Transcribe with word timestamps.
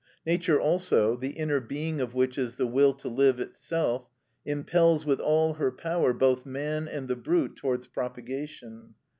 Nature 0.25 0.59
also, 0.59 1.15
the 1.15 1.33
inner 1.33 1.59
being 1.59 2.01
of 2.01 2.15
which 2.15 2.35
is 2.35 2.55
the 2.55 2.65
will 2.65 2.91
to 2.91 3.07
live 3.07 3.39
itself, 3.39 4.09
impels 4.45 5.05
with 5.05 5.19
all 5.19 5.53
her 5.53 5.69
power 5.71 6.11
both 6.11 6.43
man 6.43 6.87
and 6.87 7.07
the 7.07 7.15
brute 7.15 7.55
towards 7.55 7.85
propagation. 7.85 8.95